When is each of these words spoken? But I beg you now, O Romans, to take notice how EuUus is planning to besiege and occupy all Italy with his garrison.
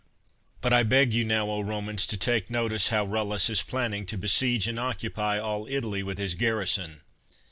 But 0.61 0.73
I 0.73 0.81
beg 0.81 1.13
you 1.13 1.23
now, 1.23 1.47
O 1.51 1.59
Romans, 1.61 2.07
to 2.07 2.17
take 2.17 2.49
notice 2.49 2.87
how 2.87 3.05
EuUus 3.05 3.51
is 3.51 3.61
planning 3.61 4.07
to 4.07 4.17
besiege 4.17 4.67
and 4.67 4.79
occupy 4.79 5.37
all 5.37 5.67
Italy 5.67 6.01
with 6.01 6.17
his 6.17 6.33
garrison. 6.33 7.01